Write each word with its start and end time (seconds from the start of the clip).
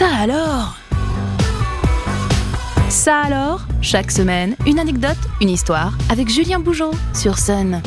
Ça 0.00 0.08
alors? 0.20 0.78
Ça 2.88 3.20
alors? 3.20 3.66
Chaque 3.82 4.10
semaine, 4.10 4.56
une 4.66 4.78
anecdote, 4.78 5.18
une 5.42 5.50
histoire 5.50 5.92
avec 6.08 6.30
Julien 6.30 6.58
Bougeot 6.58 6.92
sur 7.12 7.36
Sun. 7.36 7.82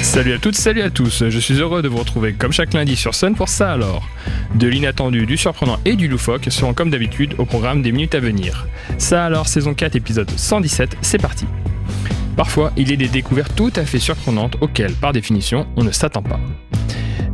Salut 0.00 0.32
à 0.32 0.38
toutes, 0.38 0.54
salut 0.54 0.80
à 0.80 0.88
tous, 0.88 1.28
je 1.28 1.38
suis 1.38 1.60
heureux 1.60 1.82
de 1.82 1.88
vous 1.88 1.98
retrouver 1.98 2.32
comme 2.32 2.52
chaque 2.52 2.72
lundi 2.72 2.96
sur 2.96 3.14
Sun 3.14 3.34
pour 3.34 3.50
ça 3.50 3.70
alors. 3.70 4.08
De 4.54 4.66
l'inattendu, 4.66 5.26
du 5.26 5.36
surprenant 5.36 5.78
et 5.84 5.94
du 5.94 6.08
loufoque 6.08 6.46
seront 6.48 6.72
comme 6.72 6.88
d'habitude 6.88 7.34
au 7.36 7.44
programme 7.44 7.82
des 7.82 7.92
minutes 7.92 8.14
à 8.14 8.20
venir. 8.20 8.66
Ça 8.96 9.26
alors, 9.26 9.46
saison 9.46 9.74
4, 9.74 9.94
épisode 9.94 10.30
117, 10.30 10.96
c'est 11.02 11.20
parti. 11.20 11.44
Parfois, 12.34 12.72
il 12.78 12.88
y 12.88 12.94
a 12.94 12.96
des 12.96 13.08
découvertes 13.08 13.54
tout 13.54 13.72
à 13.76 13.84
fait 13.84 13.98
surprenantes 13.98 14.56
auxquelles, 14.62 14.94
par 14.94 15.12
définition, 15.12 15.66
on 15.76 15.84
ne 15.84 15.90
s'attend 15.90 16.22
pas. 16.22 16.40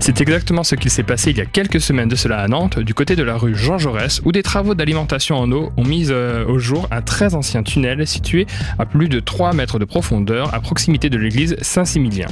C'est 0.01 0.21
exactement 0.21 0.65
ce 0.65 0.75
qu'il 0.75 0.91
s'est 0.91 1.03
passé 1.03 1.31
il 1.31 1.39
y 1.39 1.41
a 1.41 1.47
quelques 1.47 1.81
semaines 1.81 2.09
de 2.09 2.17
cela 2.17 2.41
à 2.41 2.49
Nantes, 2.49 2.79
du 2.79 2.95
côté 2.95 3.17
de 3.17 3.23
la 3.23 3.37
rue 3.37 3.55
Jean 3.55 3.79
Jaurès, 3.79 4.21
où 4.25 4.33
des 4.33 4.43
travaux 4.43 4.75
d'alimentation 4.75 5.37
en 5.37 5.51
eau 5.51 5.73
ont 5.77 5.85
mis 5.85 6.11
euh, 6.11 6.45
au 6.47 6.59
jour 6.59 6.89
un 6.91 7.03
très 7.03 7.35
ancien 7.35 7.63
tunnel 7.63 8.07
situé 8.07 8.47
à 8.79 8.87
plus 8.87 9.09
de 9.09 9.21
3 9.21 9.55
mètres 9.55 9.79
de 9.79 9.85
profondeur 9.85 10.53
à 10.55 10.61
proximité 10.61 11.09
de 11.09 11.17
l'église 11.17 11.57
Saint-Similien. 11.63 12.29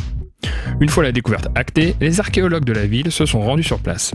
Une 0.80 0.88
fois 0.88 1.02
la 1.02 1.12
découverte 1.12 1.48
actée, 1.54 1.94
les 2.00 2.20
archéologues 2.20 2.64
de 2.64 2.72
la 2.72 2.86
ville 2.86 3.12
se 3.12 3.26
sont 3.26 3.40
rendus 3.40 3.62
sur 3.62 3.78
place. 3.78 4.12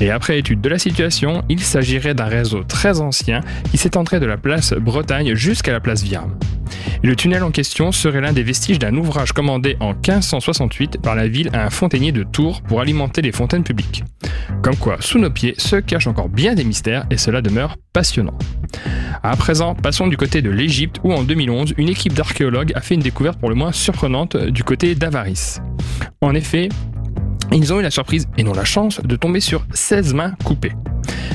Et 0.00 0.10
après 0.10 0.38
étude 0.38 0.60
de 0.60 0.68
la 0.68 0.78
situation, 0.78 1.42
il 1.48 1.60
s'agirait 1.60 2.14
d'un 2.14 2.26
réseau 2.26 2.62
très 2.64 3.00
ancien 3.00 3.40
qui 3.70 3.78
s'étendrait 3.78 4.20
de 4.20 4.26
la 4.26 4.36
place 4.36 4.72
Bretagne 4.74 5.34
jusqu'à 5.34 5.72
la 5.72 5.80
place 5.80 6.02
Viarme. 6.02 6.36
Le 7.02 7.16
tunnel 7.16 7.42
en 7.42 7.50
question 7.50 7.92
serait 7.92 8.20
l'un 8.20 8.32
des 8.32 8.42
vestiges 8.42 8.78
d'un 8.78 8.94
ouvrage 8.96 9.32
commandé 9.32 9.76
en 9.80 9.92
1568 9.92 11.00
par 11.02 11.14
la 11.14 11.28
ville 11.28 11.50
à 11.52 11.64
un 11.64 11.70
fontainier 11.70 12.12
de 12.12 12.22
Tours 12.22 12.62
pour 12.62 12.80
alimenter 12.80 13.22
les 13.22 13.32
fontaines 13.32 13.64
publiques. 13.64 14.04
Comme 14.62 14.76
quoi, 14.76 14.96
sous 15.00 15.18
nos 15.18 15.30
pieds 15.30 15.54
se 15.58 15.76
cachent 15.76 16.06
encore 16.06 16.28
bien 16.28 16.54
des 16.54 16.64
mystères 16.64 17.06
et 17.10 17.16
cela 17.16 17.40
demeure 17.40 17.76
passionnant. 17.92 18.36
À 19.22 19.36
présent, 19.36 19.74
passons 19.74 20.06
du 20.06 20.16
côté 20.16 20.42
de 20.42 20.50
l'Égypte 20.50 21.00
où 21.04 21.12
en 21.12 21.22
2011, 21.22 21.74
une 21.76 21.88
équipe 21.88 22.14
d'archéologues 22.14 22.72
a 22.74 22.80
fait 22.80 22.94
une 22.94 23.00
découverte 23.00 23.38
pour 23.38 23.48
le 23.48 23.54
moins 23.54 23.72
surprenante 23.72 24.36
du 24.36 24.64
côté 24.64 24.94
d'Avaris. 24.94 25.58
En 26.20 26.34
effet, 26.34 26.68
ils 27.52 27.72
ont 27.72 27.80
eu 27.80 27.82
la 27.82 27.90
surprise 27.90 28.26
et 28.38 28.42
non 28.42 28.52
la 28.52 28.64
chance 28.64 29.00
de 29.02 29.16
tomber 29.16 29.40
sur 29.40 29.66
16 29.72 30.14
mains 30.14 30.34
coupées. 30.44 30.72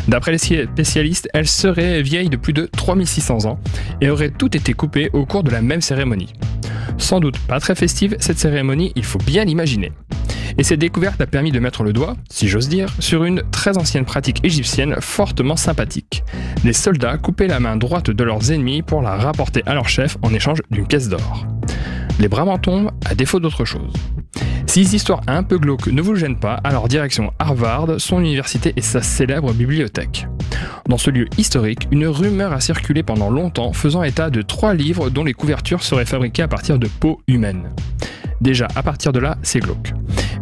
D'après 0.08 0.32
les 0.32 0.38
spécialistes, 0.38 1.30
elles 1.34 1.48
seraient 1.48 2.02
vieilles 2.02 2.30
de 2.30 2.38
plus 2.38 2.54
de 2.54 2.70
3600 2.76 3.46
ans 3.46 3.60
et 4.02 4.10
auraient 4.10 4.30
toutes 4.30 4.56
été 4.56 4.74
coupées 4.74 5.10
au 5.14 5.26
cours 5.26 5.44
de 5.44 5.52
la 5.52 5.62
même 5.62 5.82
cérémonie. 5.82 6.34
Sans 6.98 7.20
doute 7.20 7.40
pas 7.40 7.60
très 7.60 7.76
festive, 7.76 8.16
cette 8.20 8.40
cérémonie, 8.40 8.92
il 8.96 9.04
faut 9.04 9.20
bien 9.20 9.46
l'imaginer. 9.46 9.92
Et 10.58 10.64
cette 10.64 10.80
découverte 10.80 11.20
a 11.20 11.28
permis 11.28 11.52
de 11.52 11.60
mettre 11.60 11.84
le 11.84 11.92
doigt, 11.92 12.16
si 12.30 12.48
j'ose 12.48 12.70
dire, 12.70 12.90
sur 13.00 13.26
une 13.26 13.44
très 13.52 13.78
ancienne 13.78 14.06
pratique 14.06 14.44
égyptienne 14.46 14.96
fortement 15.02 15.58
sympathique. 15.58 16.24
Les 16.64 16.74
soldats 16.74 17.18
coupaient 17.18 17.48
la 17.48 17.60
main 17.60 17.76
droite 17.76 18.10
de 18.10 18.24
leurs 18.24 18.52
ennemis 18.52 18.82
pour 18.82 19.02
la 19.02 19.16
rapporter 19.16 19.64
à 19.66 19.74
leur 19.74 19.90
chef 19.90 20.18
en 20.22 20.34
échange 20.34 20.62
d'une 20.72 20.88
caisse 20.88 21.10
d'or. 21.10 21.46
Les 22.20 22.30
bras 22.30 22.46
m'en 22.46 22.58
tombent 22.58 22.92
à 23.06 23.16
défaut 23.16 23.42
d'autre 23.42 23.66
chose. 23.66 23.92
Si 24.76 24.84
ces 24.84 24.98
histoires 24.98 25.22
un 25.28 25.42
peu 25.42 25.58
glauques 25.58 25.88
ne 25.88 26.02
vous 26.02 26.16
gênent 26.16 26.38
pas, 26.38 26.60
alors 26.66 26.90
direction 26.90 27.32
Harvard, 27.40 27.92
son 27.98 28.20
université 28.20 28.74
et 28.76 28.82
sa 28.82 29.02
célèbre 29.02 29.54
bibliothèque. 29.54 30.28
Dans 30.90 30.98
ce 30.98 31.10
lieu 31.12 31.28
historique, 31.38 31.88
une 31.92 32.08
rumeur 32.08 32.52
a 32.52 32.60
circulé 32.60 33.02
pendant 33.02 33.30
longtemps 33.30 33.72
faisant 33.72 34.04
état 34.04 34.30
de 34.30 34.42
trois 34.42 34.74
livres 34.74 35.10
dont 35.10 35.24
les 35.24 35.32
couvertures 35.32 35.82
seraient 35.82 36.04
fabriquées 36.04 36.42
à 36.42 36.50
partir 36.50 36.78
de 36.78 36.90
peau 36.90 37.22
humaine. 37.30 37.70
Déjà, 38.42 38.68
à 38.76 38.84
partir 38.84 39.14
de 39.14 39.20
là, 39.20 39.38
c'est 39.44 39.62
glauque. 39.62 39.94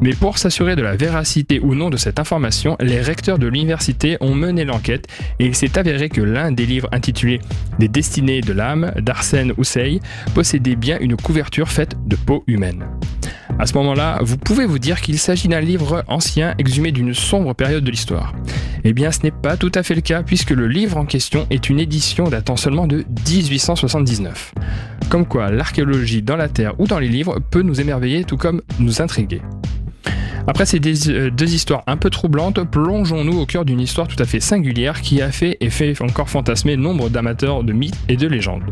Mais 0.02 0.16
pour 0.16 0.40
s'assurer 0.40 0.76
de 0.76 0.82
la 0.82 0.96
véracité 0.96 1.60
ou 1.60 1.76
non 1.76 1.92
de 1.92 1.98
cette 1.98 2.18
information, 2.18 2.76
les 2.80 3.02
recteurs 3.02 3.38
de 3.38 3.46
l'université 3.46 4.18
ont 4.20 4.34
mené 4.34 4.66
l'enquête 4.66 5.06
et 5.38 5.46
il 5.46 5.54
s'est 5.54 5.78
avéré 5.78 6.10
que 6.10 6.22
l'un 6.22 6.52
des 6.52 6.66
livres 6.66 6.90
intitulés 6.92 7.40
Des 7.78 7.88
destinées 7.88 8.42
de 8.42 8.54
l'âme 8.54 8.94
d'Arsène 8.98 9.54
Housseil 9.60 10.00
possédait 10.34 10.76
bien 10.76 10.98
une 11.02 11.18
couverture 11.18 11.70
faite 11.70 11.96
de 12.08 12.16
peau 12.16 12.44
humaine. 12.48 12.84
À 13.60 13.68
ce 13.68 13.76
moment-là, 13.76 14.20
vous 14.22 14.38
pouvez 14.38 14.66
vous 14.66 14.80
dire 14.80 15.00
qu'il 15.00 15.20
s'agit 15.20 15.48
d'un 15.48 15.62
livre 15.62 16.04
ancien 16.08 16.56
exhumé 16.58 16.92
d'une 16.92 17.14
sombre 17.14 17.54
période 17.54 17.84
de 17.84 17.92
l'histoire. 17.92 18.34
Eh 18.84 18.94
bien, 18.94 19.12
ce 19.12 19.20
n'est 19.24 19.32
pas 19.32 19.58
tout 19.58 19.72
à 19.76 19.84
fait 19.84 19.96
le 19.96 20.02
cas 20.02 20.24
puisque 20.24 20.50
le 20.50 20.68
livre 20.68 20.98
en 20.98 21.06
question 21.06 21.46
est 21.50 21.70
une 21.70 21.80
édition 21.80 22.26
datant 22.26 22.58
seulement 22.58 22.88
de 22.88 23.06
1879. 23.30 24.54
Comme 25.10 25.26
quoi, 25.26 25.52
l'archéologie 25.52 26.22
dans 26.22 26.36
la 26.36 26.50
terre 26.50 26.74
ou 26.80 26.88
dans 26.88 27.00
les 27.00 27.08
livres 27.08 27.40
peut 27.52 27.62
nous 27.62 27.80
émerveiller 27.80 28.24
tout 28.24 28.38
comme 28.38 28.62
nous 28.80 29.02
intriguer. 29.02 29.42
Après 30.46 30.66
ces 30.66 30.80
euh, 31.08 31.30
deux 31.30 31.54
histoires 31.54 31.84
un 31.88 31.96
peu 31.96 32.10
troublantes, 32.10 32.64
plongeons-nous 32.70 33.40
au 33.40 33.46
cœur 33.46 33.64
d'une 33.64 33.80
histoire 33.80 34.08
tout 34.08 34.22
à 34.22 34.26
fait 34.26 34.42
singulière 34.42 35.02
qui 35.02 35.22
a 35.22 35.32
fait 35.32 35.58
et 35.62 35.70
fait 35.70 36.00
encore 36.02 36.30
fantasmer 36.30 36.76
nombre 36.76 37.10
d'amateurs 37.10 37.64
de 37.64 37.72
mythes 37.72 37.98
et 38.10 38.18
de 38.18 38.28
légendes. 38.28 38.64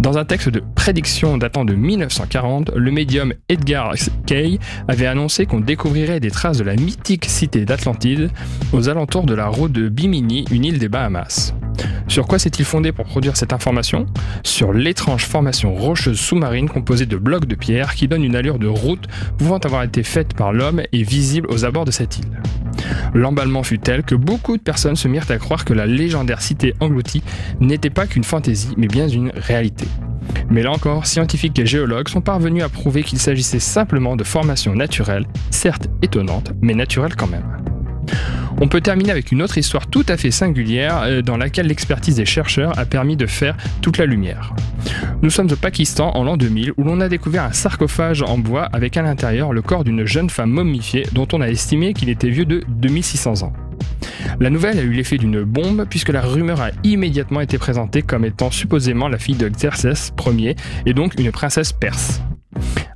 Dans 0.00 0.18
un 0.18 0.24
texte 0.24 0.48
de 0.48 0.62
prédiction 0.74 1.38
datant 1.38 1.64
de 1.64 1.74
1940, 1.74 2.72
le 2.74 2.90
médium 2.90 3.32
Edgar 3.48 3.94
Kay 4.26 4.58
avait 4.88 5.06
annoncé 5.06 5.46
qu'on 5.46 5.60
découvrirait 5.60 6.20
des 6.20 6.30
traces 6.30 6.58
de 6.58 6.64
la 6.64 6.74
mythique 6.74 7.26
cité 7.26 7.64
d'Atlantide 7.64 8.30
aux 8.72 8.88
alentours 8.88 9.24
de 9.24 9.34
la 9.34 9.46
route 9.46 9.72
de 9.72 9.88
Bimini, 9.88 10.46
une 10.50 10.64
île 10.64 10.78
des 10.78 10.88
Bahamas. 10.88 11.54
Sur 12.08 12.26
quoi 12.26 12.38
s'est-il 12.38 12.64
fondé 12.64 12.90
pour 12.90 13.04
produire 13.04 13.36
cette 13.36 13.52
information 13.52 14.06
Sur 14.42 14.72
l'étrange 14.72 15.26
formation 15.26 15.74
rocheuse 15.74 16.18
sous-marine 16.18 16.68
composée 16.68 17.04
de 17.04 17.16
blocs 17.18 17.44
de 17.44 17.54
pierre 17.54 17.94
qui 17.94 18.08
donne 18.08 18.24
une 18.24 18.34
allure 18.34 18.58
de 18.58 18.66
route 18.66 19.06
pouvant 19.36 19.58
avoir 19.58 19.82
été 19.82 20.02
faite 20.02 20.34
par 20.34 20.54
l'homme 20.54 20.82
et 20.92 21.02
visible 21.02 21.48
aux 21.50 21.66
abords 21.66 21.84
de 21.84 21.90
cette 21.90 22.18
île. 22.18 22.40
L'emballement 23.12 23.62
fut 23.62 23.78
tel 23.78 24.02
que 24.02 24.14
beaucoup 24.14 24.56
de 24.56 24.62
personnes 24.62 24.96
se 24.96 25.06
mirent 25.06 25.30
à 25.30 25.36
croire 25.36 25.66
que 25.66 25.74
la 25.74 25.86
légendaire 25.86 26.40
cité 26.40 26.74
engloutie 26.80 27.22
n'était 27.60 27.90
pas 27.90 28.06
qu'une 28.06 28.24
fantaisie 28.24 28.74
mais 28.78 28.88
bien 28.88 29.06
une 29.06 29.30
réalité. 29.34 29.86
Mais 30.48 30.62
là 30.62 30.72
encore, 30.72 31.06
scientifiques 31.06 31.58
et 31.58 31.66
géologues 31.66 32.08
sont 32.08 32.22
parvenus 32.22 32.62
à 32.62 32.70
prouver 32.70 33.02
qu'il 33.02 33.18
s'agissait 33.18 33.58
simplement 33.58 34.16
de 34.16 34.24
formations 34.24 34.74
naturelles, 34.74 35.26
certes 35.50 35.88
étonnantes, 36.02 36.52
mais 36.62 36.74
naturelles 36.74 37.16
quand 37.16 37.26
même. 37.26 37.67
On 38.60 38.66
peut 38.66 38.80
terminer 38.80 39.12
avec 39.12 39.30
une 39.30 39.42
autre 39.42 39.56
histoire 39.56 39.86
tout 39.86 40.04
à 40.08 40.16
fait 40.16 40.32
singulière 40.32 41.02
euh, 41.04 41.22
dans 41.22 41.36
laquelle 41.36 41.68
l'expertise 41.68 42.16
des 42.16 42.24
chercheurs 42.24 42.76
a 42.78 42.84
permis 42.84 43.16
de 43.16 43.26
faire 43.26 43.56
toute 43.82 43.98
la 43.98 44.06
lumière. 44.06 44.52
Nous 45.22 45.30
sommes 45.30 45.50
au 45.52 45.56
Pakistan 45.56 46.10
en 46.14 46.24
l'an 46.24 46.36
2000 46.36 46.72
où 46.76 46.82
l'on 46.82 47.00
a 47.00 47.08
découvert 47.08 47.44
un 47.44 47.52
sarcophage 47.52 48.22
en 48.22 48.38
bois 48.38 48.64
avec 48.72 48.96
à 48.96 49.02
l'intérieur 49.02 49.52
le 49.52 49.62
corps 49.62 49.84
d'une 49.84 50.04
jeune 50.06 50.28
femme 50.28 50.50
momifiée 50.50 51.06
dont 51.12 51.28
on 51.32 51.40
a 51.40 51.48
estimé 51.48 51.94
qu'il 51.94 52.08
était 52.08 52.30
vieux 52.30 52.46
de 52.46 52.62
2600 52.68 53.42
ans. 53.42 53.52
La 54.40 54.50
nouvelle 54.50 54.78
a 54.78 54.82
eu 54.82 54.90
l'effet 54.90 55.18
d'une 55.18 55.42
bombe 55.42 55.86
puisque 55.88 56.10
la 56.10 56.20
rumeur 56.20 56.60
a 56.60 56.70
immédiatement 56.82 57.40
été 57.40 57.58
présentée 57.58 58.02
comme 58.02 58.24
étant 58.24 58.50
supposément 58.50 59.08
la 59.08 59.18
fille 59.18 59.36
de 59.36 59.48
Xerxès 59.48 60.12
Ier 60.26 60.56
et 60.84 60.94
donc 60.94 61.14
une 61.18 61.30
princesse 61.30 61.72
perse. 61.72 62.20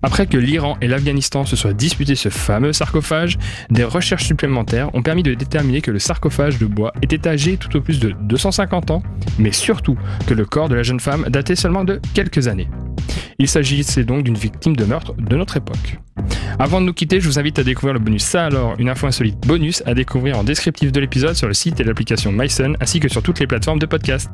Après 0.04 0.26
que 0.26 0.36
l'Iran 0.36 0.76
et 0.80 0.88
l'Afghanistan 0.88 1.44
se 1.44 1.54
soient 1.54 1.72
disputés 1.72 2.16
ce 2.16 2.28
fameux 2.28 2.72
sarcophage, 2.72 3.38
des 3.70 3.84
recherches 3.84 4.24
supplémentaires 4.24 4.92
ont 4.94 5.02
permis 5.02 5.22
de 5.22 5.34
déterminer 5.34 5.80
que 5.80 5.92
le 5.92 6.00
sarcophage 6.00 6.58
de 6.58 6.66
bois 6.66 6.92
était 7.02 7.28
âgé 7.28 7.56
tout 7.56 7.76
au 7.76 7.80
plus 7.80 8.00
de 8.00 8.12
250 8.22 8.90
ans, 8.90 9.02
mais 9.38 9.52
surtout 9.52 9.96
que 10.26 10.34
le 10.34 10.44
corps 10.44 10.68
de 10.68 10.74
la 10.74 10.82
jeune 10.82 11.00
femme 11.00 11.26
datait 11.28 11.54
seulement 11.54 11.84
de 11.84 12.00
quelques 12.14 12.48
années. 12.48 12.68
Il 13.38 13.48
s'agissait 13.48 14.04
donc 14.04 14.24
d'une 14.24 14.36
victime 14.36 14.74
de 14.74 14.84
meurtre 14.84 15.14
de 15.14 15.36
notre 15.36 15.56
époque. 15.56 15.98
Avant 16.62 16.80
de 16.80 16.86
nous 16.86 16.92
quitter, 16.92 17.20
je 17.20 17.26
vous 17.26 17.40
invite 17.40 17.58
à 17.58 17.64
découvrir 17.64 17.92
le 17.92 17.98
bonus 17.98 18.22
Ça 18.22 18.44
alors, 18.44 18.76
une 18.78 18.88
info 18.88 19.08
insolite 19.08 19.36
bonus 19.44 19.82
à 19.84 19.94
découvrir 19.94 20.38
en 20.38 20.44
descriptif 20.44 20.92
de 20.92 21.00
l'épisode 21.00 21.34
sur 21.34 21.48
le 21.48 21.54
site 21.54 21.80
et 21.80 21.82
l'application 21.82 22.30
MySun 22.30 22.74
ainsi 22.80 23.00
que 23.00 23.08
sur 23.08 23.20
toutes 23.20 23.40
les 23.40 23.48
plateformes 23.48 23.80
de 23.80 23.86
podcast. 23.86 24.30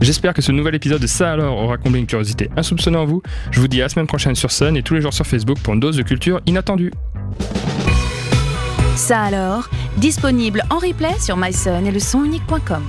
J'espère 0.00 0.32
que 0.32 0.40
ce 0.40 0.50
nouvel 0.50 0.76
épisode 0.76 1.02
de 1.02 1.06
Ça 1.06 1.30
alors 1.30 1.58
aura 1.58 1.76
comblé 1.76 2.00
une 2.00 2.06
curiosité 2.06 2.48
insoupçonnée 2.56 2.96
en 2.96 3.04
vous. 3.04 3.22
Je 3.50 3.60
vous 3.60 3.68
dis 3.68 3.82
à 3.82 3.84
la 3.84 3.90
semaine 3.90 4.06
prochaine 4.06 4.34
sur 4.34 4.50
Sun 4.50 4.78
et 4.78 4.82
tous 4.82 4.94
les 4.94 5.02
jours 5.02 5.12
sur 5.12 5.26
Facebook 5.26 5.58
pour 5.62 5.74
une 5.74 5.80
dose 5.80 5.98
de 5.98 6.02
culture 6.02 6.40
inattendue. 6.46 6.90
Ça 8.96 9.20
alors, 9.20 9.68
disponible 9.98 10.62
en 10.70 10.78
replay 10.78 11.18
sur 11.20 11.36
myson 11.36 11.84
et 11.84 11.90
le 11.90 12.00
sonunique.com. 12.00 12.82